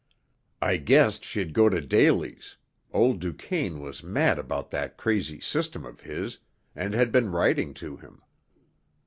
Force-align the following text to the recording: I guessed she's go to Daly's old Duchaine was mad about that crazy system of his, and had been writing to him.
I 0.63 0.77
guessed 0.77 1.23
she's 1.23 1.51
go 1.51 1.69
to 1.69 1.79
Daly's 1.79 2.57
old 2.91 3.19
Duchaine 3.19 3.79
was 3.81 4.01
mad 4.01 4.39
about 4.39 4.71
that 4.71 4.97
crazy 4.97 5.39
system 5.39 5.85
of 5.85 6.01
his, 6.01 6.39
and 6.75 6.95
had 6.95 7.11
been 7.11 7.29
writing 7.31 7.75
to 7.75 7.97
him. 7.97 8.19